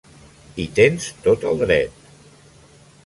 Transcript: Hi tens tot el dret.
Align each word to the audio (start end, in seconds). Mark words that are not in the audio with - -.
Hi 0.61 0.63
tens 0.79 1.05
tot 1.27 1.45
el 1.53 1.61
dret. 1.63 2.11